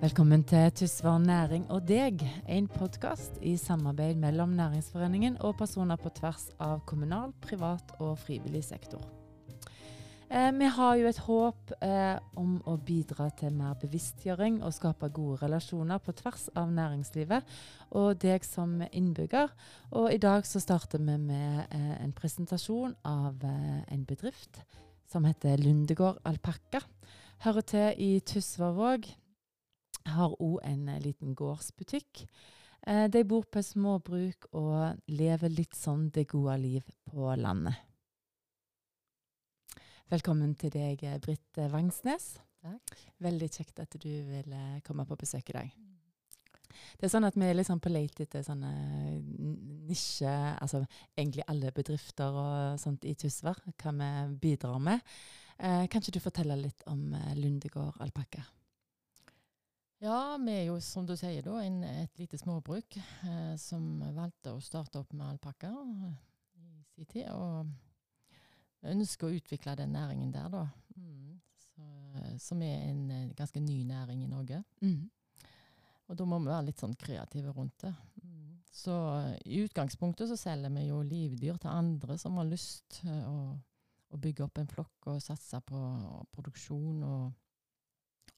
[0.00, 6.08] Velkommen til Tysvær næring og deg, en podkast i samarbeid mellom Næringsforeningen og personer på
[6.16, 9.04] tvers av kommunal, privat og frivillig sektor.
[10.32, 15.12] Eh, vi har jo et håp eh, om å bidra til mer bevisstgjøring og skape
[15.12, 17.54] gode relasjoner på tvers av næringslivet
[17.90, 19.52] og deg som innbygger.
[19.92, 24.64] Og i dag så starter vi med eh, en presentasjon av eh, en bedrift
[25.12, 26.86] som heter Lundegård Alpakka.
[27.44, 29.12] Hører til i Tysværvåg
[30.14, 32.24] har òg en eh, liten gårdsbutikk.
[32.86, 37.76] Eh, de bor på småbruk og lever litt sånn det gode liv på landet.
[40.10, 42.38] Velkommen til deg, eh, Britt Vangsnes.
[42.60, 42.96] Takk.
[43.22, 45.76] Veldig kjekt at du ville komme på besøk i dag.
[46.98, 48.70] Det er sånn at Vi er liksom på leit etter sånne
[49.88, 50.30] nisje
[50.62, 50.84] Altså
[51.18, 55.00] egentlig alle bedrifter og sånt i Tysvær, hva vi bidrar med.
[55.58, 58.44] Eh, kan ikke du fortelle litt om Lundegård alpakka?
[60.00, 64.54] Ja, vi er jo som du sier da, en, et lite småbruk eh, som valgte
[64.56, 66.14] å starte opp med alpakka eh,
[66.56, 67.26] i sin tid.
[67.36, 70.62] Og ønsker å utvikle den næringen der, da.
[70.96, 71.34] Mm.
[71.66, 71.84] Så,
[72.40, 74.62] som er en eh, ganske ny næring i Norge.
[74.80, 75.04] Mm.
[76.08, 77.92] Og da må vi være litt sånn kreative rundt det.
[78.24, 78.56] Mm.
[78.72, 78.96] Så
[79.44, 83.36] i utgangspunktet så selger vi jo livdyr til andre som har lyst å,
[84.08, 85.84] å bygge opp en flokk og satse på
[86.32, 87.49] produksjon og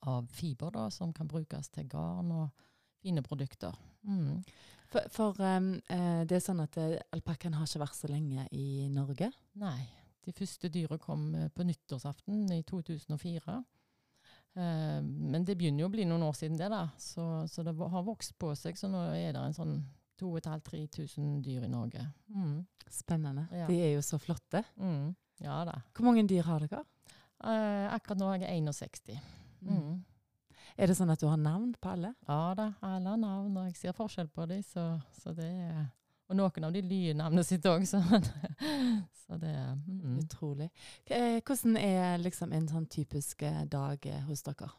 [0.01, 2.69] av fiber da, som kan brukes til garn og
[3.03, 3.77] fine produkter.
[4.03, 4.43] Mm.
[4.93, 5.75] For, for um,
[6.29, 9.31] det er sånn at uh, alpakkaen har ikke vært så lenge i Norge?
[9.61, 9.81] Nei.
[10.23, 13.57] De første dyra kom uh, på nyttårsaften i 2004.
[14.53, 16.85] Uh, men det begynner jo å bli noen år siden det, da.
[17.01, 18.77] Så, så det har vokst på seg.
[18.79, 19.77] Så nå er det en sånn
[20.21, 22.05] 2500-3000 dyr i Norge.
[22.31, 22.61] Mm.
[22.93, 23.49] Spennende.
[23.57, 23.67] Ja.
[23.71, 24.61] De er jo så flotte.
[24.77, 25.15] Mm.
[25.43, 25.81] Ja da.
[25.97, 26.85] Hvor mange dyr har dere?
[27.43, 29.17] akkurat nå har jeg 61.
[29.63, 29.79] Mm.
[29.79, 30.01] mm.
[30.81, 32.15] Er det sånn at du har navn på alle?
[32.29, 34.63] Ja da, alle har navn, og jeg ser forskjell på dem.
[34.65, 34.85] Så,
[35.21, 35.83] så, det er
[36.31, 38.01] Og noen av de lyder navnet sitt òg, så,
[39.25, 40.15] så, det er mm.
[40.23, 40.71] Utrolig.
[41.05, 44.71] Eh, hvordan er liksom en sånn typisk eh, dag eh, hos dere?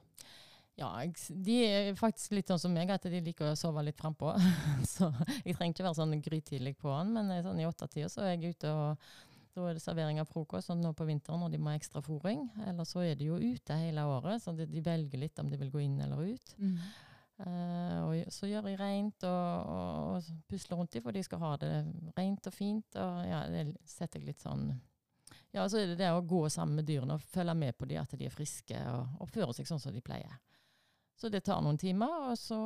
[0.79, 0.89] Ja,
[1.29, 4.33] de er faktisk litt sånn som meg, at de liker å sove litt frampå.
[4.95, 5.11] så
[5.43, 8.55] jeg trenger ikke være sånn grytidlig på den, men sånn i åttetida så er jeg
[8.57, 9.13] ute og
[9.53, 12.01] da er det servering av frokost sånn nå på vinteren når de må ha ekstra
[12.05, 12.47] fôring.
[12.65, 15.59] Eller så er de jo ute hele året, så de, de velger litt om de
[15.61, 16.55] vil gå inn eller ut.
[16.57, 16.77] Mm.
[17.43, 21.41] Uh, og så gjør de rent og, og, og, pusler rundt dem, for de skal
[21.41, 21.71] ha det
[22.17, 22.97] rent og fint.
[22.97, 24.71] Og ja, det setter jeg litt sånn
[25.53, 28.01] Ja, så er det det å gå sammen med dyrene og følge med på dem,
[28.01, 30.33] at de er friske og oppfører seg sånn som de pleier.
[31.23, 32.57] Så det tar noen timer, og så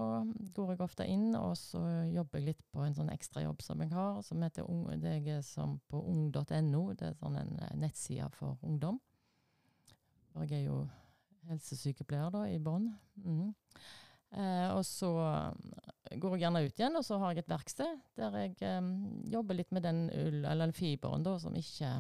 [0.58, 1.78] går jeg ofte inn, og så
[2.10, 4.66] jobber jeg litt på en sånn ekstrajobb som jeg har, som heter
[4.98, 6.80] det er som på ung.no.
[6.98, 8.96] Det er sånn en eh, nettside for ungdom.
[10.32, 10.80] For jeg er jo
[11.52, 12.88] helsesykepleier da, i Bonn.
[13.22, 13.52] Mm.
[14.42, 15.12] Eh, og så
[16.18, 18.90] går jeg gjerne ut igjen, og så har jeg et verksted der jeg eh,
[19.36, 21.92] jobber litt med den ull, eller fiberen da, som ikke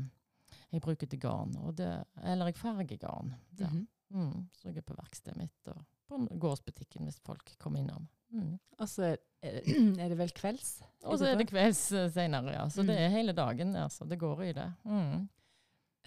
[0.73, 1.53] jeg bruker til garn.
[1.77, 1.91] Det,
[2.25, 3.35] eller jeg farger garn.
[3.59, 3.85] Mm -hmm.
[4.09, 5.67] mm, så jeg er på verkstedet mitt.
[5.67, 8.07] og på gårdsbutikken hvis folk kommer innom.
[8.33, 8.57] Mm.
[8.79, 10.77] Og så er, er, det vel kvelds?
[11.05, 12.67] Og så er det kvelds uh, senere, ja.
[12.73, 12.91] Så mm.
[12.91, 13.75] det er hele dagen.
[13.75, 14.05] Altså.
[14.05, 14.67] Det går i det.
[14.85, 15.27] Mm.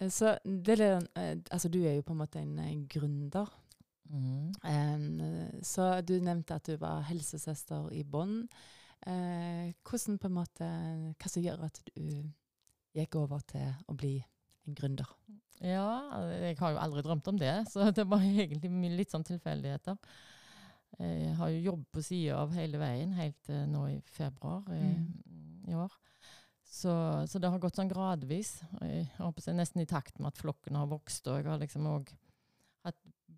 [0.01, 3.49] Eh, så det er, eh, altså, du er jo på en måte en, gründer.
[4.11, 5.21] Um,
[5.63, 8.49] så du nevnte at du var helsesøster i Bonn.
[9.07, 10.67] Uh, hvordan på en måte,
[11.15, 12.27] Hva som gjør at du
[12.93, 14.27] gikk over til å bli en
[14.77, 15.09] gründer?
[15.61, 15.87] Ja,
[16.33, 19.99] jeg har jo aldri drømt om det, så det var egentlig litt sånn tilfeldigheter.
[21.01, 24.81] Jeg har jo jobbet på sida av hele veien, helt til nå i februar i,
[24.97, 25.69] mm.
[25.71, 25.93] i år.
[26.71, 26.93] Så,
[27.27, 28.61] så, det har gått sånn gradvis.
[28.85, 31.27] Jeg håper jeg nesten i takt med at flokken har vokst.
[31.27, 32.13] Og jeg har liksom òg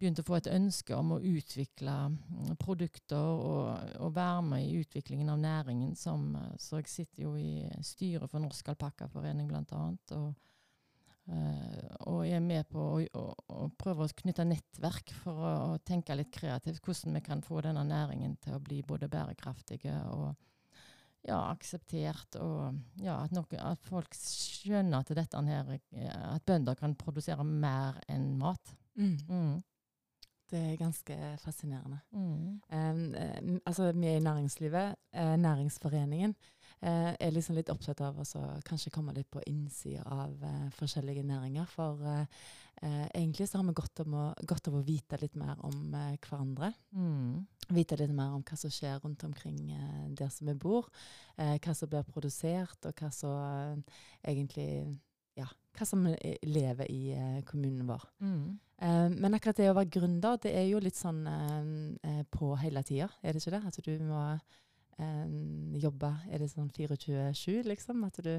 [0.02, 3.68] begynt å få et ønske om å utvikle mm, produkter og,
[4.00, 5.94] og, være med i utviklingen av næringen.
[5.98, 10.16] Som, så jeg sitter jo i styret for Norsk Alpakkaforening, blant annet.
[10.16, 10.32] og
[11.30, 13.24] og jeg er med på å, å,
[13.54, 16.82] å, prøve å knytte nettverk for å, å, tenke litt kreativt.
[16.82, 20.32] Hvordan vi kan få denne næringen til å bli både bærekraftige og
[21.22, 22.38] ja, akseptert.
[22.42, 25.74] Og ja, at, noe, at, folk skjønner at, her,
[26.32, 28.74] at bønder kan produsere mer enn mat.
[28.98, 29.14] Mm.
[29.28, 29.60] Mm.
[30.52, 31.98] Det er ganske fascinerende.
[32.12, 32.58] Mm.
[32.68, 36.34] Um, altså, vi er i næringslivet, uh, Næringsforeningen,
[36.82, 41.24] uh, er liksom litt opptatt av å kanskje komme litt på innsida av uh, forskjellige
[41.24, 41.64] næringer.
[41.72, 42.26] For
[43.14, 46.72] egentlig så har vi godt, å, godt av å vite litt mer om hverandre.
[46.90, 47.44] Mm.
[47.76, 49.60] Vite litt mer om hva som skjer rundt omkring
[50.18, 50.88] der som vi bor.
[51.36, 53.84] hva som blir produsert, og hva som
[54.24, 54.98] egentlig
[55.38, 55.46] Ja,
[55.78, 56.02] hva som
[56.42, 57.14] lever i
[57.46, 58.02] kommunen vår.
[58.20, 58.58] Mm.
[58.82, 61.70] Eh, men akkurat det å være gründer, det er jo litt sånn eh,
[62.08, 63.62] eh på hele tida, er det ikke det?
[63.68, 65.28] At du må eh,
[65.84, 68.02] jobbe Er det sånn 24-7, liksom?
[68.08, 68.34] At du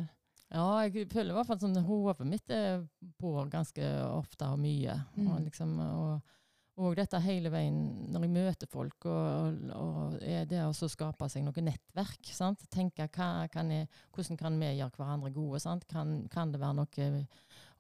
[0.54, 2.84] Ja, jeg føler i hvert fall sånn hodet mitt er
[3.18, 5.00] på ganske ofte og mye.
[5.16, 5.30] Mm.
[5.32, 6.36] Og, liksom, og,
[6.84, 7.80] og dette hele veien
[8.12, 12.30] når jeg møter folk, og, og det å skape seg noe nettverk.
[12.36, 12.68] Sant?
[12.70, 15.64] Tenke hva kan jeg, hvordan kan vi gjøre hverandre gode?
[15.64, 15.88] Sant?
[15.90, 17.10] Kan, kan det være noe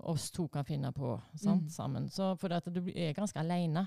[0.10, 1.68] oss to kan finne på sant?
[1.68, 1.70] Mm.
[1.70, 2.10] sammen?
[2.10, 3.86] Så for at du er ganske alene.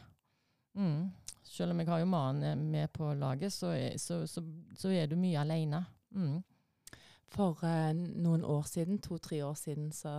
[0.76, 1.10] Mm.
[1.46, 4.42] Selv om jeg har jo mannen med på laget, så er, så, så,
[4.76, 5.84] så er du mye alene.
[6.10, 6.42] Mm.
[7.34, 7.90] For eh,
[8.22, 10.12] noen år siden, to-tre år siden, så,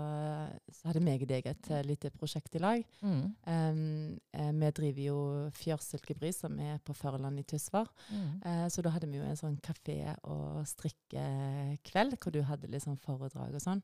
[0.75, 2.83] så hadde meg og deg et eh, lite prosjekt i lag.
[2.99, 3.23] Mm.
[3.47, 5.21] Eh, vi driver jo
[5.55, 7.87] Fjørsilkebris, som er på Førland i Tysvær.
[8.11, 8.29] Mm.
[8.43, 12.83] Eh, så da hadde vi jo en sånn kafé- og strikkekveld, hvor du hadde litt
[12.83, 13.83] sånn foredrag og sånn.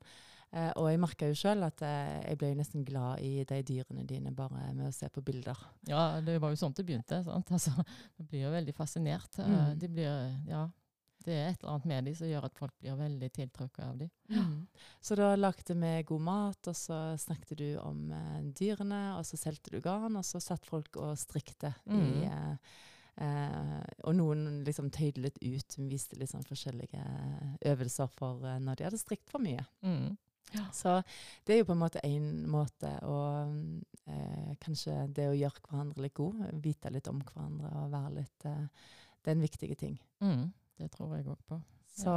[0.54, 3.64] Eh, og jeg merka jo sjøl at eh, jeg ble jo nesten glad i de
[3.66, 5.58] dyrene dine bare med å se på bilder.
[5.90, 7.24] Ja, det var jo sånn det begynte.
[7.26, 7.56] Sant?
[7.56, 7.74] Altså,
[8.20, 9.40] jeg blir jo veldig fascinert.
[9.40, 9.80] Mm.
[9.82, 10.68] De blir, ja,
[11.26, 13.98] det er et eller annet med dem som gjør at folk blir veldig tiltrukket av
[13.98, 14.10] dem.
[15.02, 19.38] Så da lagde vi god mat, og så snakket du om eh, dyrene, og så
[19.40, 22.24] solgte du garn, og så satt folk og strikte i Mm.
[22.28, 22.58] eh,
[23.24, 27.04] eh, Og noen liksom tøyde litt ut, viste litt sånn forskjellige
[27.66, 29.66] øvelser for eh, når de hadde strikt for mye.
[29.84, 30.18] Mm.
[30.76, 31.00] Så
[31.46, 33.16] det er jo på en måte én måte å
[34.08, 38.46] eh, Kanskje det å gjøre hverandre litt god, vite litt om hverandre og være litt
[38.46, 38.68] eh,
[39.24, 39.96] Det er en viktig ting.
[40.22, 40.52] Mm.
[40.80, 41.62] Det tror jeg òg på.
[41.94, 42.14] Så,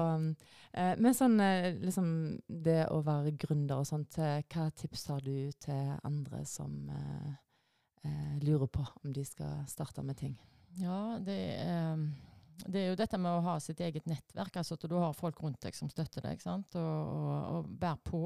[0.73, 2.09] eh, men sånn eh, liksom
[2.49, 7.35] det å være gründer og sånt, eh, hva tips har du til andre som eh,
[8.07, 10.33] eh, lurer på om de skal starte med ting?
[10.81, 12.01] Ja, det er,
[12.65, 14.57] det er jo dette med å ha sitt eget nettverk.
[14.57, 16.41] altså At du har folk rundt deg som støtter deg.
[16.49, 18.23] Og, og, og bærer på.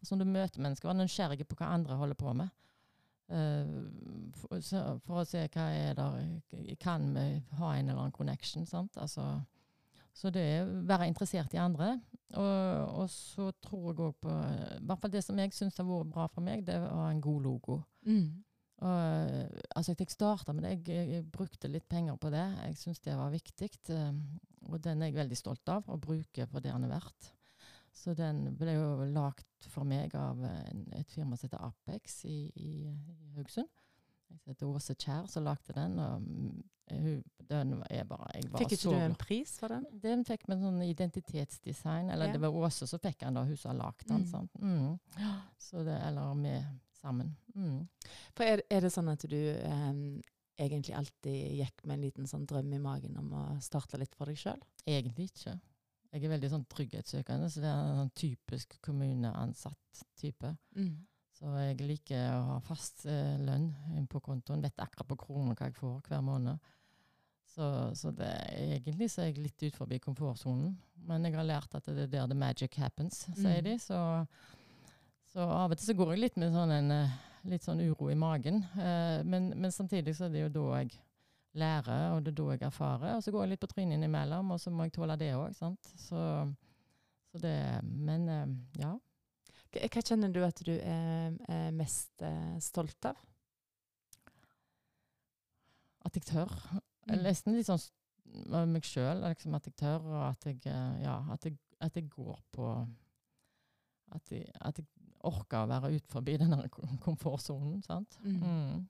[0.00, 2.52] Altså Når du møter mennesker, vær nysgjerrig på hva andre holder på med.
[3.30, 3.86] Uh,
[4.34, 4.58] for,
[5.06, 7.26] for å se hva er der Kan vi
[7.60, 8.64] ha en eller annen connection?
[8.66, 8.96] sant?
[8.98, 9.22] Altså,
[10.16, 11.94] så det er å være interessert i andre.
[12.38, 15.88] Og, og så tror jeg òg på I hvert fall det som jeg syns har
[15.88, 17.80] vært bra for meg, det var en god logo.
[18.80, 20.76] Og, eh, altså, jeg starta med det.
[20.88, 22.46] Jeg, jeg, brukte litt penger på det.
[22.64, 23.70] Jeg syns det var viktig.
[23.92, 24.14] eh,
[24.70, 27.32] og den er jeg veldig stolt av å bruke for det den er verdt.
[27.92, 32.38] Så den ble jo lagd for meg av en, et firma som heter Apex i,
[32.54, 33.68] i, i Haugesund.
[34.30, 35.98] Jeg heter Åse Kjær som lagde den.
[35.98, 39.74] og mm, hun, den er bare, jeg bare Fikk ikke så du en pris for
[39.74, 39.86] den?
[40.02, 42.10] Den fikk med sånn identitetsdesign.
[42.10, 42.32] Eller Ja.
[42.34, 44.24] det var Åse som fikk den, da, hun som har lagd den.
[44.24, 44.26] Mm.
[44.26, 44.52] sant?
[44.58, 44.98] Mm.
[45.58, 46.56] Så det, eller vi
[47.00, 47.36] sammen.
[47.54, 47.88] Mm.
[48.36, 49.92] For er, er det sånn at du eh,
[50.60, 54.30] egentlig alltid gikk med en liten sånn drøm i magen om å starte litt for
[54.30, 54.60] deg sjøl?
[54.86, 55.56] Egentlig ikke.
[56.10, 60.50] Jeg er veldig sånn trygghetssøkende, så det er en sånn typisk kommuneansatt type.
[61.40, 65.56] Så jeg liker å ha fast eh, lønn inn på kontoen, vet akkurat på kroner
[65.56, 66.58] hva jeg får hver måned.
[67.50, 67.64] Så,
[67.96, 68.28] så det,
[68.60, 70.74] egentlig så er jeg litt ut forbi komfortsonen.
[71.08, 73.64] Men jeg har lært at det er der the magic happens, sier Mm.
[73.70, 73.74] de.
[73.80, 73.96] Så,
[75.32, 77.16] så av og til så går jeg litt med sånn en, eh,
[77.50, 78.60] litt sånn uro i magen.
[78.76, 80.92] Eh, men, men samtidig så er det jo da jeg
[81.56, 83.16] lærer, og det er da jeg erfarer.
[83.16, 85.56] Og så går jeg litt på trynet innimellom, og så må jeg tåle det òg.
[85.56, 85.72] Så,
[87.32, 88.46] så det Men eh,
[88.84, 88.92] ja.
[89.70, 93.18] Hva, kjenner du at du er, er mest eh, stolt av?
[96.06, 96.50] At jeg tør.
[97.06, 97.20] Mm.
[97.22, 97.82] Nesten litt sånn
[98.54, 101.96] av meg sjøl, liksom, at jeg tør, og at jeg, eh, ja, at jeg, at
[101.98, 102.70] jeg går på
[104.10, 104.86] at jeg, at jeg
[105.26, 106.68] orker å være ut forbi den der
[107.04, 107.80] komfortsonen.
[107.86, 108.18] sant?
[108.24, 108.40] Mm.
[108.42, 108.86] Mm.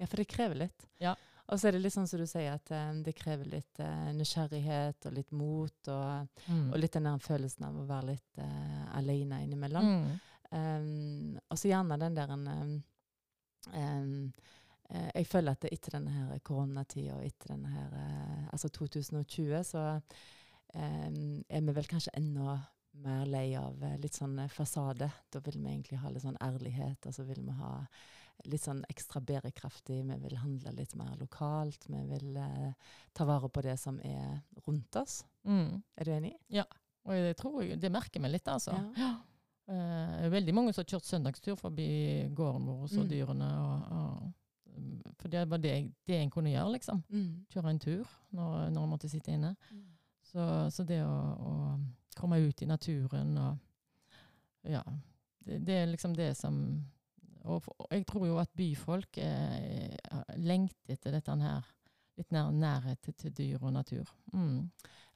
[0.00, 0.86] Ja, for det krever litt.
[1.00, 1.14] Ja.
[1.50, 4.10] Og så er det litt sånn som du sier, at um, det krever litt uh,
[4.14, 6.68] nysgjerrighet og litt mot, og, Mm.
[6.72, 9.88] og litt den der følelsen av å være litt uh, alene innimellom.
[9.90, 10.20] Mm.
[10.50, 12.48] Um, og så gjerne den der en
[13.70, 14.32] um,
[14.90, 17.92] Jeg føler at etter denne her koronatida og etter denne her
[18.50, 19.84] Altså 2020, så
[20.74, 22.56] um, er vi vel kanskje enda
[23.04, 25.06] mer lei av litt sånn fasade.
[25.30, 27.70] Da vil vi egentlig ha litt sånn ærlighet, og så vil vi ha
[28.48, 30.00] litt sånn ekstra bærekraftig.
[30.08, 31.84] Vi vil handle litt mer lokalt.
[31.88, 32.72] Vi vil eh,
[33.12, 35.24] ta vare på det som er rundt oss.
[35.44, 35.82] Mm.
[35.96, 36.34] Er du enig?
[37.04, 38.74] Og jeg tror jeg, det merker vi litt, altså.
[38.96, 39.10] Ja.
[39.70, 41.86] Eh, veldig mange som har kjørt søndagstur forbi
[42.34, 43.08] gården vår og så Mm.
[43.08, 43.48] dyrene.
[43.60, 44.32] Og, og,
[44.76, 45.74] mm, for det var det,
[46.06, 47.02] det en kunne gjøre, liksom.
[47.08, 47.46] Mm.
[47.52, 49.54] Kjøre en tur når, når en måtte sitte inne.
[50.30, 51.54] Så, så det å, å
[52.16, 53.58] komme ut i naturen og
[54.68, 54.82] Ja.
[55.40, 56.84] Det, det er liksom det som
[57.44, 59.98] Og jeg tror jo at byfolk eh,
[60.36, 61.68] lengter etter dette her.
[62.18, 64.08] Litt nær, nærhet til, til dyr og natur.
[64.34, 64.66] Mm.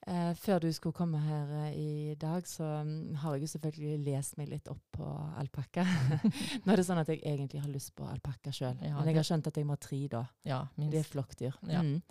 [0.06, 4.04] Eh, før du skulle komme her eh, i dag, så mm, har jeg jo selvfølgelig
[4.04, 5.06] lest meg litt opp på
[5.40, 5.84] alpakka.
[6.64, 9.16] Nå er det sånn at jeg egentlig har lyst på alpakka sjøl, Ja, men jeg
[9.22, 10.20] har skjønt at jeg må ha tre da.
[10.44, 11.12] Ja, Det er minst.
[11.14, 11.56] flokkdyr.
[11.72, 11.80] Ja.
[11.80, 12.02] Mm.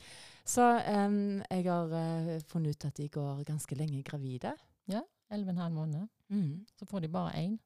[0.45, 4.55] Så jeg har eh, funnet ut at de går ganske lenge gravide.
[4.89, 6.09] Ja, 11,5 måneder.
[6.33, 6.65] Mm.
[6.79, 7.59] Så får de bare én.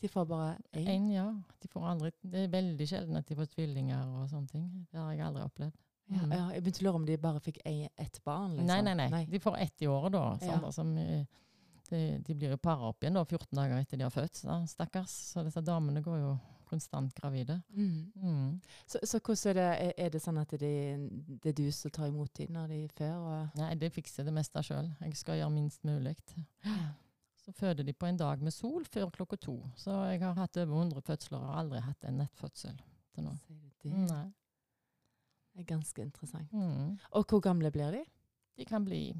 [0.00, 1.08] De får bare én.
[1.12, 1.26] Ja.
[1.62, 4.68] De får aldri, det er veldig sjelden at de får tvillinger og sånne ting.
[4.92, 5.72] Det har jeg aldri opplevd.
[6.08, 6.30] Ja, Mm.
[6.32, 8.52] ja, jeg begynte å lure om de bare fikk ett barn.
[8.56, 8.66] Liksom.
[8.66, 10.38] Nei, nei, nei, De får ett i året, da.
[10.40, 10.52] Ja.
[10.54, 11.24] Sånn, da, som, eh,
[11.90, 14.40] de, de blir jo para opp igjen da, 14 dager etter de har født.
[14.44, 15.10] Da, stakkars.
[15.34, 16.38] Så disse damene går jo
[16.68, 17.62] konstant gravide.
[17.74, 18.12] Mm.
[18.22, 18.60] Mm.
[18.86, 19.92] Så, så hvordan er det?
[19.98, 20.72] Er, det sånn at det,
[21.42, 23.50] det er du som tar imot dem når de før?
[23.56, 24.88] Nei, det fikser det meste sjøl.
[25.00, 26.16] Jeg skal gjøre minst mulig.
[27.48, 29.54] Så føder de på en dag med sol før klokka to.
[29.80, 32.76] Så jeg har hatt over 100 fødsler og aldri hatt en nettfødsel
[33.14, 33.32] til nå.
[33.80, 33.92] Det?
[33.94, 34.26] Nei.
[35.54, 36.52] Det er ganske interessant.
[36.52, 36.98] Mm.
[37.16, 38.02] Og hvor gamle blir de?
[38.58, 39.14] De kan bli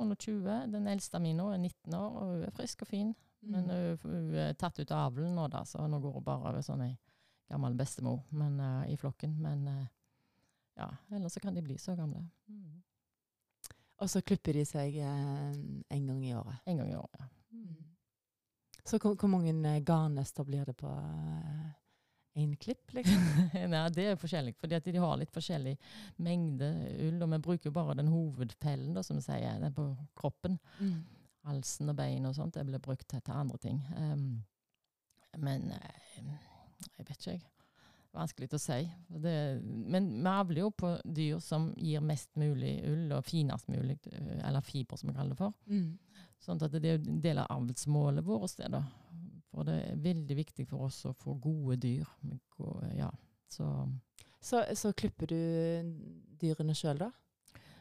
[0.00, 0.72] og 20.
[0.72, 3.14] Den eldste min nå er 19 år, og hun er frisk og fin.
[3.42, 3.98] Men Mm.
[4.02, 6.62] hun, hun er tatt ut av avlen nå, da, så nå går hun bare over
[6.64, 6.96] sånn ei
[7.50, 9.36] gammel bestemor men, uh, i flokken.
[9.38, 9.86] Men uh,
[10.80, 12.24] ja, ellers så kan de bli så gamle.
[12.48, 12.82] Mm.
[14.00, 15.52] Og så klipper de seg uh,
[15.90, 16.56] en gang i året.
[16.66, 17.28] En gang i året, ja.
[18.86, 20.90] Så hvor, hvor mange eh, garnnøster blir det på
[22.36, 23.22] én klipp, liksom?
[23.72, 25.74] Nei, det er forskjellig, fordi de har litt forskjellig
[26.22, 26.68] mengde
[27.08, 27.18] ull.
[27.24, 30.58] Og vi bruker bare den hovedpellen, da, som vi sier, den på kroppen.
[31.46, 33.80] Halsen og bein og sånt, det blir brukt til, til andre ting.
[33.96, 34.44] Um,
[35.38, 36.32] men uh,
[36.96, 37.44] jeg vet ikke, jeg.
[38.16, 38.78] Vanskelig å si.
[39.08, 39.32] Det,
[39.62, 44.38] men vi avler jo på dyr som gir mest mulig ull, og finest mulig, eh,
[44.48, 45.52] eller fiber, som vi kaller det for.
[45.68, 45.98] Mm.
[46.40, 48.56] Sånn at det er en del av avlsmålet vårt.
[48.56, 48.82] Det, da.
[49.52, 52.08] For det er veldig viktig for oss å få gode dyr.
[52.96, 53.10] Ja,
[53.48, 53.70] så
[54.40, 55.36] Så, så klipper du
[56.38, 57.10] dyrene sjøl, da?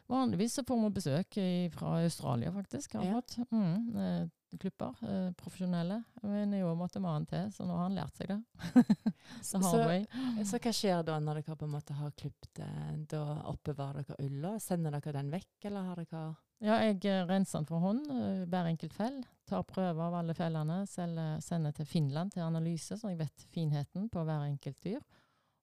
[0.09, 1.37] Vanligvis så får vi besøk
[1.75, 2.93] fra Australia, faktisk.
[2.93, 3.19] har Ja.
[3.21, 3.37] fått.
[3.51, 6.03] Mm, eh, klipper, eh, profesjonelle.
[6.21, 8.41] Men år måtte han til, så nå har han lært seg det.
[9.41, 12.67] Så, så, hva skjer da når dere på en måte har klippet det?
[13.09, 14.51] Da oppbevarer dere ulla?
[14.61, 16.21] Sender dere den vekk, eller har dere
[16.63, 19.19] Ja, jeg eh, renser den for hånd, eh, hver enkelt fell.
[19.49, 24.09] Tar prøver av alle fellene, selger, sender til Finland til analyse, så jeg vet finheten
[24.13, 25.01] på hver enkelt dyr.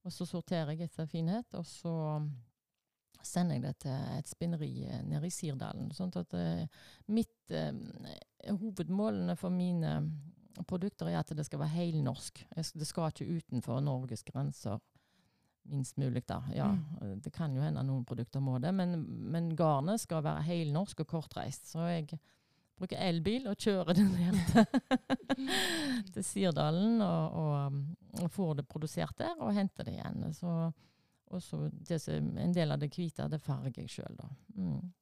[0.03, 1.95] Og så sorterer jeg etter finhet, og så
[3.27, 5.91] sender jeg det til et spinneri eh, nede i Sirdalen.
[5.95, 6.67] Sånn at eh,
[7.15, 7.71] mitt eh,
[8.49, 9.93] Hovedmålene for mine
[10.69, 12.43] produkter er at det skal være helnorsk.
[12.57, 14.81] Det skal ikke utenfor Norges grenser.
[15.71, 16.41] Minst mulig, da.
[16.55, 16.73] Ja,
[17.03, 17.21] Mm.
[17.23, 21.07] Det kan jo hende noen produkter må det, men, men garnet skal være helnorsk og
[21.07, 21.71] kortreist.
[21.71, 22.19] Så jeg
[22.79, 24.39] bruker elbil og kjører det ned
[26.15, 27.77] til, Sirdalen og, og,
[28.23, 30.33] og får det produsert der, og henter det igjen.
[30.35, 30.73] Så,
[31.31, 34.29] og så det en del av det hvite, det farger jeg sjøl, da.
[34.57, 34.93] Mm.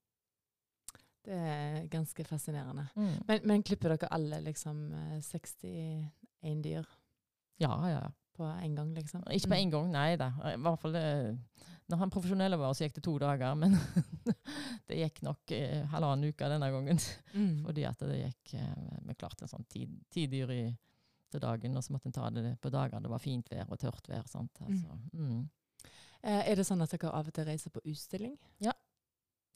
[1.27, 2.87] Det er ganske fascinerende.
[2.97, 3.13] Mm.
[3.29, 6.89] Men, men klipper dere alle liksom eh, 61 dyr
[7.61, 8.05] Ja, ja,
[8.37, 9.27] på en gang, liksom?
[9.31, 10.31] Ikke på en gang, nei da.
[10.49, 11.35] I hvert fall eh,
[11.91, 13.57] når han profesjonelle var, så gikk det to dager.
[13.59, 13.75] Men
[14.89, 17.01] det gikk nok eh, halvannen uke denne gangen.
[17.35, 17.57] Mm.
[17.67, 20.63] Fordi at det gikk eh, Vi klarte en sånn ti, ti dyr i,
[21.31, 23.81] til dagen, og så måtte en ta det på dager det var fint vær og
[23.83, 24.25] tørt vær.
[24.31, 24.63] Sant?
[24.67, 25.43] Altså, mm.
[26.21, 28.35] Eh, er det sånn at dere av og til reiser på utstilling?
[28.61, 28.77] Ja,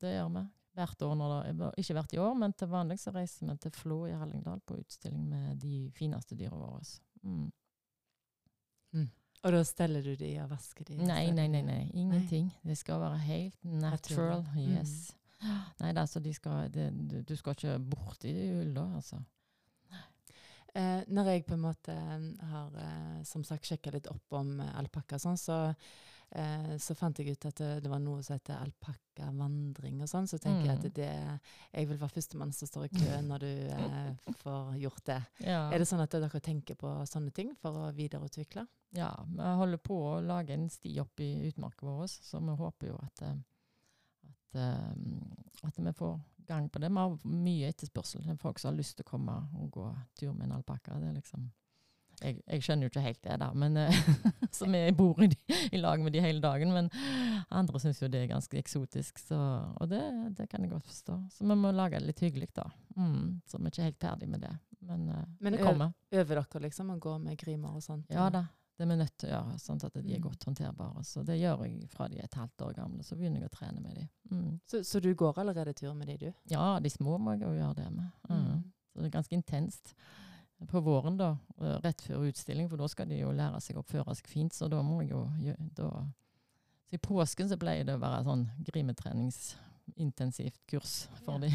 [0.01, 0.45] Det gjør vi.
[0.75, 1.19] Hvert år
[1.55, 4.63] det, Ikke hvert i år, men til vanlig så reiser vi til Flå i Hallingdal
[4.67, 6.83] på utstilling med de fineste dyrene våre.
[7.23, 7.51] Mm.
[9.45, 10.97] Og da steller du de og vasker de?
[11.05, 12.49] Nei, Nei, nei, nei, Ingenting.
[12.49, 12.71] nei.
[12.71, 14.47] Det skal være helt natural.
[14.57, 15.13] Yes.
[15.43, 15.51] Mm.
[15.81, 16.87] Nei, det, er altså, de skal, det,
[17.29, 19.21] du, skal ikke borti ulla, altså.
[20.75, 21.95] Eh, når jeg på en måte
[22.51, 25.59] har eh, som sagt sjekka litt opp om eh, alpakka, sånn, så,
[26.35, 30.27] eh, så fant jeg ut at det, det var noe som heter alpakkavandring og sånn.
[30.31, 30.85] Så tenker jeg Mm.
[30.87, 31.41] at det
[31.73, 35.21] Jeg vil være førstemann som står i kø når du eh, får gjort det.
[35.47, 35.71] Ja.
[35.73, 38.67] Er det sånn at dere tenker på sånne ting for å videreutvikle?
[38.95, 42.87] Ja, vi holder på å lage en sti opp i utmarka vår, så vi håper
[42.93, 43.35] jo at, eh,
[44.29, 46.91] at, eh, at vi får gang på det.
[46.91, 48.23] Vi har mye etterspørsel.
[48.23, 50.99] Det er folk som har lyst til å komme og gå tur med en alpakka.
[51.01, 51.51] Det er liksom
[52.25, 53.77] jeg, jeg skjønner jo ikke helt det, da, men
[54.55, 55.29] så vi bor i,
[55.73, 56.73] i lag med de hele dagen.
[56.75, 56.91] Men
[57.55, 59.39] andre syns jo det er ganske eksotisk, så,
[59.81, 60.03] og det,
[60.39, 61.19] det kan jeg godt forstå.
[61.37, 62.67] Så vi må lage det litt hyggelig, da.
[62.97, 64.53] Mm, så vi er ikke helt ferdig med det.
[64.85, 65.95] Men, eh, Men det kommer.
[66.13, 68.11] Øver dere liksom å gå med grimer og sånt?
[68.13, 68.43] Ja da,
[68.77, 70.25] det er vi nødt til å gjøre, sånn at de er Mm.
[70.27, 71.05] godt håndterbare.
[71.07, 73.03] Så det gjør jeg fra de er et halvt år gamle.
[73.07, 74.09] Så begynner jeg å trene med de.
[74.33, 74.61] Mm.
[74.67, 76.33] Så, så du går allerede tur med de, du?
[76.51, 78.11] Ja, de små må jeg jo gjøre det med.
[78.29, 78.37] Mm.
[78.45, 78.65] Mm.
[78.93, 79.95] Så det er ganske intenst.
[80.71, 81.37] På våren, da,
[81.83, 84.53] rett før utstilling, for da skal de jo lære seg å oppføre seg fint.
[84.55, 85.31] Så da må jeg jo
[85.75, 86.07] da,
[86.91, 91.39] Så i påsken så pleier det å være sånn grimetreningsintensivt kurs for Ja.
[91.49, 91.51] de.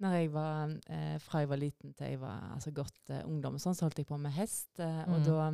[0.00, 3.56] Når jeg var, eh, fra jeg var liten til jeg var altså, godt eh, ungdom,
[3.58, 4.68] sånn, så holdt jeg på med hest.
[4.78, 5.24] Eh, Og Mm.
[5.24, 5.48] da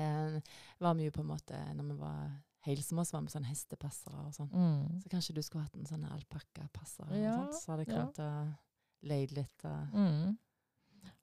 [0.00, 0.40] eh,
[0.80, 2.30] var vi jo på en måte Når vi var
[2.66, 4.50] helt små, så var vi sånn hestepassere og sånn.
[4.50, 5.00] Mm.
[5.02, 7.06] Så kanskje du skulle hatt en sånn alpakkapasser?
[7.22, 8.04] Ja, så hadde jeg ja.
[8.04, 8.54] å og
[9.02, 9.64] leid litt.
[9.64, 10.38] Og, Mm.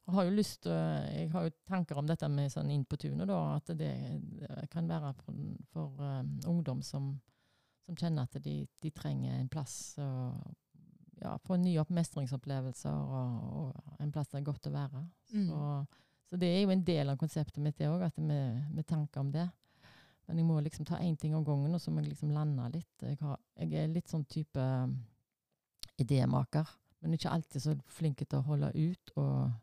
[0.03, 0.73] Jeg har jo lyst til,
[1.15, 3.93] jeg har jo tanker om dette med sånn inn på tunet, da, at det,
[4.41, 5.37] det kan være for,
[5.71, 7.13] for um, ungdom som,
[7.85, 10.41] som kjenner at de, de trenger en plass og
[11.23, 15.05] ja, få nye opp- mestringsopplevelser og, og en plass det er godt å være.
[15.31, 15.47] Mm.
[15.47, 15.61] Så,
[16.27, 19.31] så det er jo en del av konseptet mitt, det òg, at med tanker om
[19.31, 19.47] det.
[20.27, 22.69] Men jeg må liksom ta én ting om gangen, og så må jeg liksom lande
[22.75, 22.93] litt.
[23.03, 24.97] Jeg, har, jeg er litt sånn type um,
[25.99, 26.67] idémaker,
[27.03, 29.59] men ikke alltid så flink til å holde ut og eh,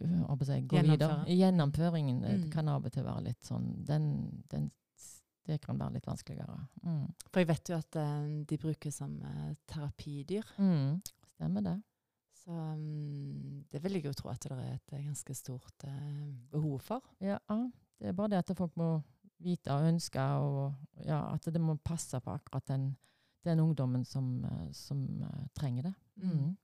[0.00, 1.24] jeg å si, gå videre.
[1.28, 2.50] Gjennomføringen eh, Mm.
[2.50, 4.70] kan av og til være litt sånn den, den,
[5.44, 6.68] Det kan være litt vanskeligere.
[6.84, 7.06] Mm.
[7.32, 10.44] for jeg vet jo at eh, de brukes som eh, terapidyr.
[10.58, 11.00] Mm.
[11.34, 11.82] Stemmer det.
[12.44, 16.30] Så um, det vil jeg jo tro at det er et eh, ganske stort uh,
[16.50, 17.02] behov for.
[17.22, 17.38] Ja,
[17.98, 18.96] det er bare det at folk må
[19.42, 20.74] vite og ønske, og
[21.06, 22.96] ja, at det må passe på akkurat den,
[23.46, 25.94] den ungdommen som, eh, som uh, trenger det.
[26.22, 26.56] Mm.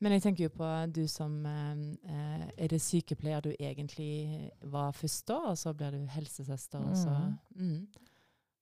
[0.00, 4.94] Men jeg tenker jo på du som eh, eh, Er det sykepleier du egentlig var
[4.96, 7.16] først da, og så blir du helsesøster, og så
[7.56, 7.82] mm.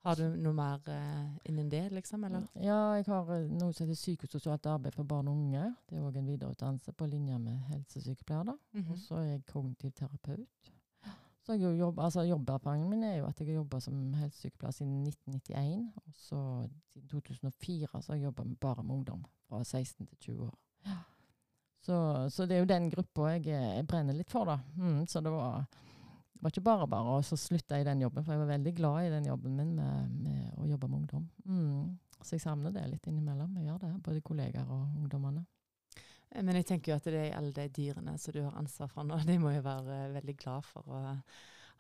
[0.07, 2.25] Har du noe mer eh, innen det, liksom?
[2.25, 2.47] Eller?
[2.63, 5.65] Ja, jeg har eh, noe som heter psykososialt arbeid for barn og unge.
[5.89, 8.47] Det er òg en videreutdannelse på linje med helsesykepleier.
[8.49, 8.55] da.
[8.79, 8.93] Mhm.
[8.95, 10.73] Og så er jeg kognitiv terapeut.
[11.43, 14.73] Så jeg jo jobb, altså Jobberfaringen min er jo at jeg har jobba som helsesykepleier
[14.73, 15.93] siden 1991.
[15.97, 16.41] Og så
[16.93, 20.59] siden 2004 så har jeg jobba bare med ungdom fra 16 til 20 år.
[21.85, 21.97] Så,
[22.35, 24.59] så det er jo den gruppa jeg, jeg brenner litt for, da.
[24.77, 25.65] Mm, så det var,
[26.43, 29.13] var ikke bare bare å så i den jobben, for jeg var veldig glad i
[29.15, 31.29] den jobben min med, med å jobbe med ungdom.
[31.47, 31.99] Mm.
[32.19, 33.55] Så jeg savner det litt innimellom.
[33.61, 35.45] Jeg gjør det, både kollegaer og ungdommene.
[36.31, 38.91] Eh, Men jeg tenker jo at det er alle de dyrene som du har ansvar
[38.93, 41.05] for nå, de må jo være eh, veldig glad for å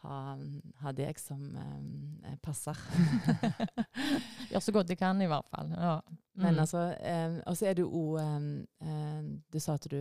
[0.03, 0.37] ha,
[0.83, 2.77] ha deg som eh, passer.
[4.51, 5.71] Gjør så godt de kan, i hvert fall.
[5.75, 6.01] Ja.
[6.39, 6.59] Men Mm.
[6.63, 9.97] altså, eh, og så er du òg eh, Du sa at du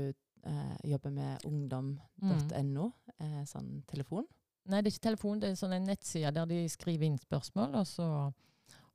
[0.45, 4.27] eh, jobber med ungdom.no, eh, sånn telefon.
[4.67, 7.75] Nei, det er ikke telefon, det er sånn en nettside der de skriver inn spørsmål,
[7.79, 8.07] og så,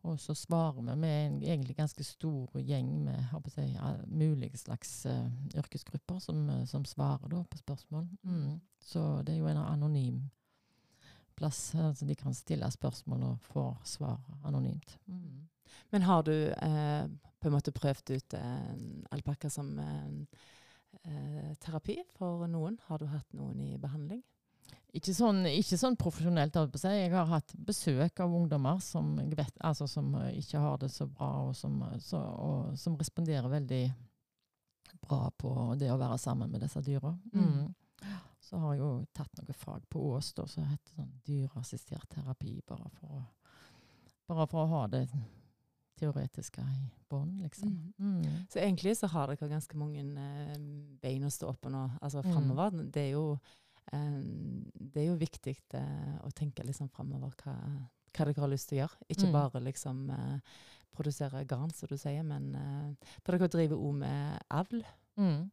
[0.05, 3.65] og så svarer vi med en egentlig ganske stor gjeng med si,
[4.07, 8.07] mulige slags uh, yrkesgrupper som, eh, som svarer på spørsmål.
[8.23, 8.61] Mm.
[8.81, 10.23] Så det er jo en anonym
[11.37, 14.99] plass, altså de kan stille spørsmål og få svar anonymt.
[15.07, 15.49] Mm.
[15.93, 17.05] Men har du eh,
[17.41, 18.75] på en måte prøvd ut eh,
[19.13, 22.79] alpakka som eh, terapi for noen?
[22.89, 24.23] Har du hatt noen i behandling?
[24.93, 30.11] Ikke sånn, ikke sånn profesjonelt, jeg har hatt besøk av ungdommer som, vet, altså, som
[30.21, 33.87] eh, ikke har det så bra, og som, eh, så, og som responderer veldig
[35.01, 37.15] bra på det å være sammen med disse dyra.
[37.33, 37.73] Mm.
[38.43, 42.57] Så har jeg jo tatt noe fag på Ås da, som heter sånn dyreassistert terapi,
[42.67, 43.23] bare for, å,
[44.29, 45.05] bare for å ha det
[46.01, 47.71] teoretiske i bånn, liksom.
[48.03, 48.25] Mm.
[48.51, 50.57] Så egentlig så har dere ganske mange eh,
[51.05, 52.91] bein å stå på nå, altså Mm.
[52.91, 53.05] Det
[53.93, 54.21] eh,
[54.93, 57.55] det er jo viktig eh, å tenke liksom framover hva,
[58.13, 59.07] hva dere har lyst til å gjøre.
[59.09, 59.33] Ikke Mm.
[59.39, 60.41] bare liksom eh,
[60.93, 64.83] produsere garn, som du sier, men eh, For dere driver òg med avl,
[65.17, 65.51] Mm.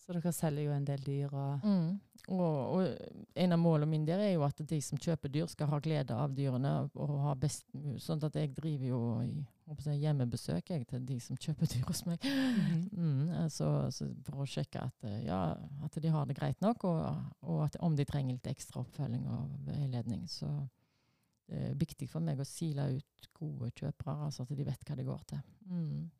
[0.00, 1.98] Så dere selger jo en del dyr og Mm.
[2.30, 5.70] Og, og en av målene mine der er jo at de som kjøper dyr, skal
[5.72, 6.90] ha glede av dyrene.
[6.94, 7.64] og ha best
[7.98, 12.22] Sånn at jeg driver jo jeg, hjemmebesøk jeg, til de som kjøper dyr hos meg.
[12.22, 16.60] Mm, Mm, så, så for å sjekke at, eh, ja, at de har det greit
[16.60, 17.00] nok, og,
[17.42, 20.28] og at om de trenger litt ekstra oppfølging og veiledning.
[20.28, 20.50] Så
[21.48, 24.96] det er viktig for meg å sile ut gode kjøpere, altså at de vet hva
[24.98, 25.40] de går til.
[25.70, 26.10] Mm.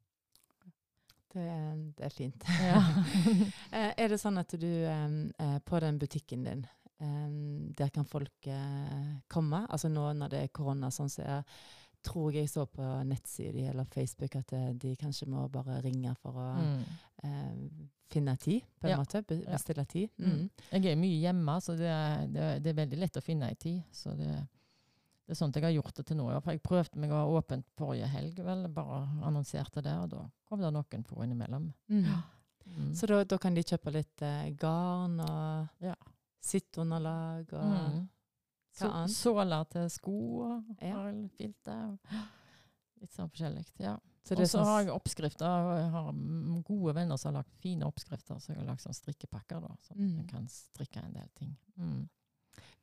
[1.34, 2.44] Det, er- det er fint.
[2.60, 2.80] Ja.
[3.72, 6.66] Eh, er det sånn at du eh, på den butikken din,
[7.78, 9.62] der kan folk eh, komme?
[9.70, 11.44] Altså nå når det er korona, sånn så jeg
[12.04, 16.46] tror jeg så på nettsiden eller Facebook at de kanskje må bare ringe for å
[16.58, 16.84] Mm.
[17.24, 18.96] eh, finne tid, på en Ja.
[18.98, 19.20] måte.
[19.22, 20.08] Bestille tid.
[20.18, 20.30] Mm.
[20.32, 20.50] Mm.
[20.72, 23.48] Jeg er mye hjemme, så det er, det, er- det er veldig lett å finne
[23.48, 23.82] ei tid.
[23.92, 24.32] Så det,
[25.30, 26.24] det er sånn at jeg har gjort det til nå.
[26.42, 28.64] For jeg prøvde meg å ha åpent forrige helg, vel.
[28.74, 31.68] Bare annonserte det, og da kom det noen på innimellom.
[31.88, 32.08] Mm.
[32.66, 32.88] Mm.
[32.98, 35.94] Så da, da kan de kjøpe litt eh, garn og Ja.
[36.42, 38.08] sitteunderlag og Mm.
[38.74, 39.10] hva Så- annet?
[39.10, 41.12] Såler til sko og Ja.
[41.38, 41.98] filter.
[43.00, 43.66] Litt sånn forskjellig.
[43.78, 43.98] Ja.
[44.24, 45.76] Så Og så sånn- har jeg oppskrifter.
[45.80, 48.94] Jeg har mm, gode venner som har lagd fine oppskrifter, så jeg har lagd sånn
[48.94, 49.60] strikkepakker.
[49.60, 50.16] da, Så Mm.
[50.18, 51.56] jeg kan strikke en del ting.
[51.78, 52.08] Mm.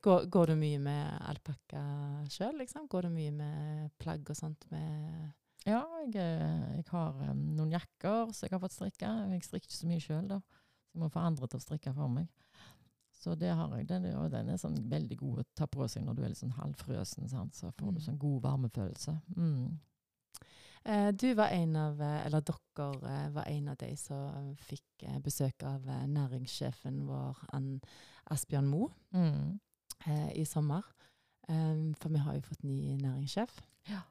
[0.02, 1.82] Går, går du mye med alpakka
[2.30, 2.86] sjøl, liksom?
[2.88, 5.32] Går du mye med plagg og sånt med
[5.66, 9.10] Ja, jeg, jeg har um, noen jakker som jeg har fått strikka.
[9.34, 10.38] Jeg strikker ikke så mye sjøl, da.
[10.88, 12.28] Så jeg må få andre til å strikke for meg.
[13.18, 13.88] Så det har jeg.
[13.90, 16.38] Den, og den er sånn veldig god å ta på seg når du er litt
[16.40, 17.28] sånn halvfrøsen.
[17.28, 17.54] Sant?
[17.58, 18.04] Så får du Mm.
[18.06, 19.16] sånn god varmefølelse.
[19.36, 19.78] Mm.
[20.84, 25.04] Eh, du var en av, eh, eller dere eh, var en av de som fikk
[25.20, 27.80] besøk av næringssjefen vår, Ann
[28.30, 29.58] Asbjørn Moe, Mm.
[30.06, 30.86] Eh, i sommer.
[31.48, 33.54] Um, for vi har jo fått ny næringssjef.
[33.88, 34.02] Ja.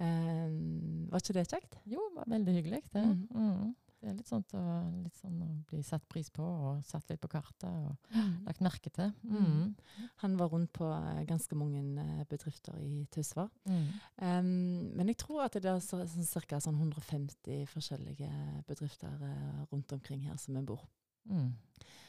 [0.00, 1.76] Um, var ikke det kjekt?
[1.86, 3.04] Jo, det var veldig hyggelig, det.
[3.04, 3.28] Mm.
[3.30, 3.70] Mm.
[4.00, 4.60] Det er litt sånn, å,
[5.04, 8.14] litt sånn å bli satt pris på, og satt litt på kartet, og
[8.46, 9.10] lagt merke til.
[9.28, 9.74] Mm.
[10.22, 13.50] Han var rundt på eh, ganske mange eh, bedrifter i Tysvær.
[13.68, 13.84] Mm.
[14.24, 14.48] Um,
[14.96, 16.62] men jeg tror at det er så, sånn, ca.
[16.64, 18.30] Sånn 150 forskjellige
[18.70, 20.80] bedrifter eh, rundt omkring her som vi bor.
[21.28, 21.52] Mm.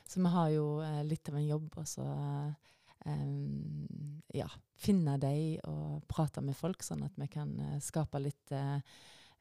[0.08, 0.66] Så vi har jo
[1.08, 2.56] litt av en jobb og så em,
[4.34, 8.78] ja, finne dem og prate med folk, sånn at vi kan eh, skape litt eh,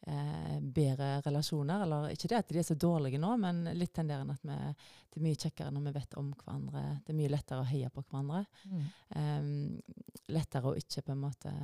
[0.06, 1.84] eh, bedre relasjoner.
[1.84, 4.56] Eller ikke det at de er så dårlige nå, men litt den der at vi,
[5.10, 6.84] det er mye kjekkere når vi vet om hverandre.
[7.04, 8.44] Det er mye lettere å heie på hverandre.
[8.70, 8.88] Mm.
[9.20, 9.54] Em,
[10.32, 11.54] lettere å ikke på en måte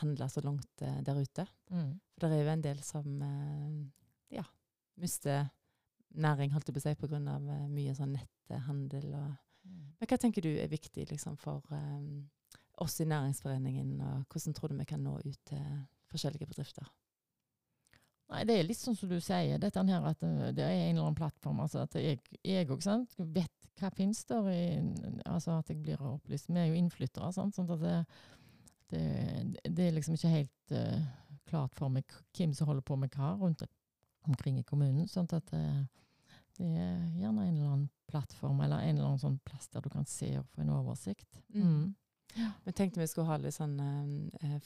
[0.00, 1.46] handle så langt eh, der ute.
[1.70, 1.92] Mm.
[2.18, 3.78] For det er jo en del som eh,
[4.38, 4.46] ja,
[5.00, 5.48] mister
[6.14, 7.38] næring, holdt jeg på å si, pga.
[7.70, 9.10] Mye sånn netthandel.
[9.18, 9.32] Og.
[9.64, 12.26] Men hva tenker du er viktig liksom, for um,
[12.82, 15.64] oss i Næringsforeningen, og hvordan tror du vi kan nå ut til
[16.12, 16.88] forskjellige bedrifter?
[18.32, 20.96] Nei, det er litt sånn som du sier, dette her at uh, det er en
[20.96, 21.60] eller annen plattform.
[21.64, 22.88] altså at Jeg òg
[23.34, 24.64] vet hva finnes der, i,
[25.26, 26.50] altså at jeg blir opplyst.
[26.50, 27.56] Vi er jo innflyttere, sant?
[27.56, 27.96] sånn at det,
[28.94, 31.00] det, det er liksom ikke helt uh,
[31.50, 33.64] klart for meg hvem som holder på med hva rundt
[34.28, 35.08] omkring i kommunen.
[35.10, 35.64] sånn at det,
[36.58, 39.88] det er gjerne en eller annen plattform eller en eller annen sånn plass der du
[39.90, 41.42] kan se og få en oversikt.
[41.54, 41.94] Mm.
[42.64, 43.78] Vi tenkte vi skulle ha litt sånn
[44.42, 44.58] eh,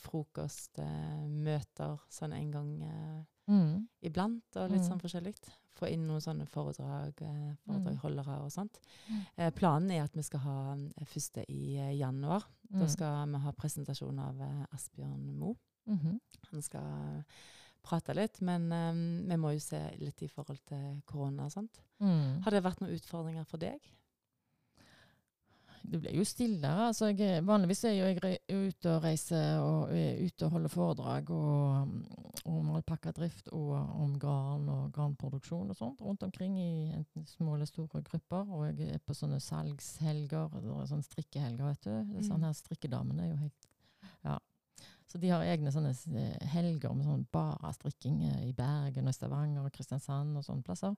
[0.89, 3.89] frokostmøter sånn en gang eh, Mm.
[4.03, 4.89] iblant, og litt Mm.
[4.91, 5.35] sånn forskjellig.
[5.73, 8.79] Få inn noen sånne foredrag, eh, foredragholdere og sånt.
[9.09, 9.27] Mm.
[9.39, 12.45] Eh, planen er at vi skal ha eh, første i eh, januar.
[12.71, 12.89] Da Mm.
[12.89, 15.55] skal vi ha presentasjon av eh, Asbjørn Moe.
[15.89, 16.21] -hmm.
[16.53, 17.25] Han skal
[17.83, 21.81] prate litt, men um, vi må jo se litt i forhold til korona og sånt.
[22.01, 22.43] Mm.
[22.45, 23.79] Har det vært noen utfordringer for deg?
[25.89, 26.89] Det ble jo stillere.
[26.91, 31.95] Altså jeg, vanligvis er jeg ute og reiser og er ute og holder foredrag og,
[32.51, 33.71] om alpakkadrift og
[34.03, 38.51] om garn og garnproduksjon og sånt rundt omkring i enten små eller store grupper.
[38.53, 40.59] Og jeg er på sånne salgshelger,
[40.91, 42.21] sånne strikkehelger, vet du.
[42.27, 42.49] Sånne Mm.
[42.51, 43.69] her strikkedamene er jo helt
[44.25, 44.39] Ja.
[45.09, 49.17] Så de har egne sånne eh, helger med sånn bare strikking eh, i Bergen og
[49.17, 50.97] Stavanger og Kristiansand og sånne plasser.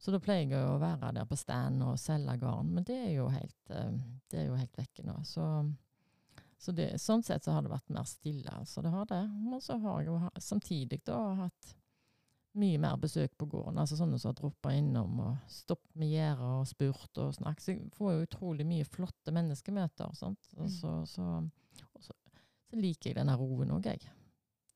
[0.00, 3.10] Så da pleier jeg å være der på stand og selge garn, men det er
[3.18, 3.98] jo helt, eh,
[4.30, 5.18] det er jo helt vekke nå.
[5.28, 5.48] Så,
[6.62, 8.84] så det, sånn sett så har det vært mer stille, altså.
[8.86, 9.24] Det har det.
[9.34, 11.74] Men så har jeg jo samtidig da hatt
[12.58, 13.78] mye mer besøk på gården.
[13.78, 17.64] Altså sånne som har droppa innom og stoppet med gjerdet og spurt og snakket.
[17.64, 20.14] Så jeg får jo utrolig mye flotte menneskemøter.
[20.18, 20.50] Sant?
[20.56, 20.68] Mm.
[20.72, 21.26] så, så,
[22.70, 24.06] så, liker jeg denne roen òg, jeg.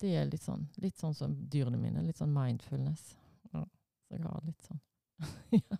[0.00, 2.02] Det er litt sånn, litt sånn som dyrene mine.
[2.04, 3.14] Litt sånn mindfulness.
[3.52, 3.62] Ja,
[4.04, 4.80] så jeg har litt sånn
[5.60, 5.78] ja.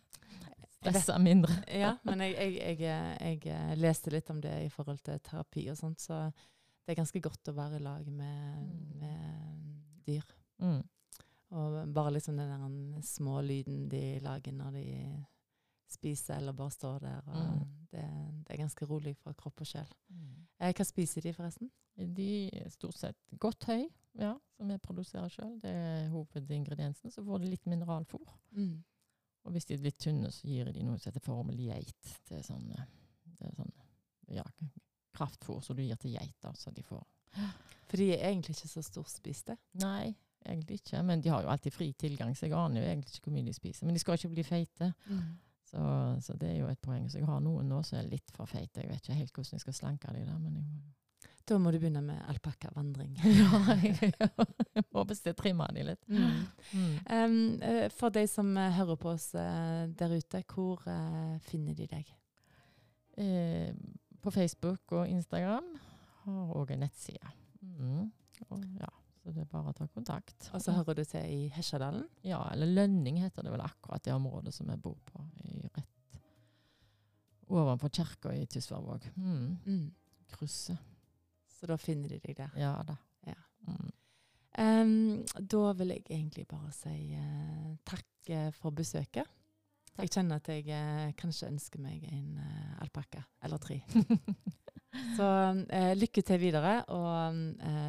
[0.79, 1.57] Stressa mindre.
[1.83, 5.67] Ja, men jeg, jeg, jeg, jeg, jeg leste litt om det i forhold til terapi
[5.73, 6.27] og sånt, så
[6.85, 8.99] det er ganske godt å være i lag med, Mm.
[9.01, 10.25] med dyr.
[10.63, 10.83] Mm.
[11.57, 14.87] Og bare liksom den der små lyden de lager når de
[15.95, 17.23] spiser eller bare stå der.
[17.31, 17.65] Og Mm.
[17.95, 18.05] det,
[18.47, 19.89] det er ganske rolig for kropp og sjel.
[20.11, 20.47] Mm.
[20.61, 21.71] Eh, hva spiser de, forresten?
[21.97, 23.85] De er stort sett godt høy,
[24.19, 25.55] ja, som vi produserer sjøl.
[25.63, 27.11] Det er hovedingrediensen.
[27.15, 28.27] Så får de litt mineralfôr.
[29.45, 32.15] Og hvis de er litt tynne, så gir de noe som heter formel geit.
[32.29, 32.87] Det er sånn, eh,
[33.39, 33.73] det er sånn
[34.35, 34.45] ja,
[35.15, 37.05] kraftfôr som du gir til geiter, så de får
[37.89, 39.57] For de er egentlig ikke så storspiste.
[39.83, 40.15] Nei,
[40.47, 41.03] egentlig ikke.
[41.05, 43.45] Men de har jo alltid fri tilgang, så jeg aner jo egentlig ikke hvor mye
[43.47, 43.87] de spiser.
[43.87, 44.95] Men de skal ikke bli feite,
[45.75, 47.07] så, så det er jo et poeng.
[47.11, 48.85] Så jeg har noen nå som er litt for feite.
[48.85, 50.93] Jeg vet ikke helt hvordan jeg skal slanke de der, men jeg må
[51.45, 53.17] Da må du begynne med alpakkavandring.
[53.41, 56.07] Ja, jeg, jeg må trimmer trimme de litt.
[56.09, 56.47] Mm.
[56.73, 57.63] Mm.
[57.71, 61.89] Eh, for de som eh, hører på oss eh, der ute, hvor uh, finner de
[61.91, 62.15] deg?
[63.17, 63.75] Eh,
[64.23, 65.67] på Facebook og Instagram
[66.25, 67.35] har òg en nettside.
[67.61, 68.07] Mm.
[68.49, 68.89] Og, ja,
[69.25, 70.51] så det er bare å ta kontakt.
[70.53, 72.07] Og så hører du til i Hesjadalen.
[72.27, 75.23] Ja, eller Lønning heter det vel akkurat det området som jeg bor på.
[77.49, 79.11] Ovenfor kirka i Tysværvåg.
[79.17, 79.57] Mm.
[79.67, 79.87] Mm.
[80.33, 80.79] Krysset.
[81.47, 82.57] Så da finner de deg der.
[82.59, 82.97] Ja da.
[83.27, 83.39] Ja.
[83.69, 83.93] Mm.
[84.55, 89.27] Um, da vil jeg egentlig bare si uh, takk eh, for besøket.
[89.99, 93.81] Jeg kjenner at jeg uh, kanskje ønsker meg en uh, alpakka, eller tre.
[95.17, 95.27] Så
[95.99, 97.35] lykke til videre, og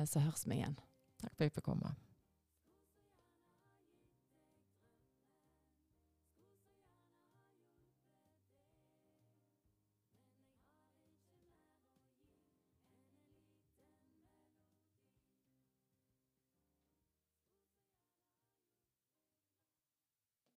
[0.10, 0.74] så høres vi igjen.
[1.22, 1.92] Takk for at jeg fikk komme.